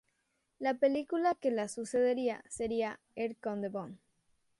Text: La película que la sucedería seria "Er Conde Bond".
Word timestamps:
La 0.57 0.73
película 0.73 1.35
que 1.35 1.51
la 1.51 1.67
sucedería 1.67 2.43
seria 2.49 2.99
"Er 3.13 3.37
Conde 3.37 3.69
Bond". 3.69 3.99